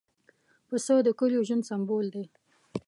[0.67, 2.25] پسه د کلیو ژوند سمبول دی.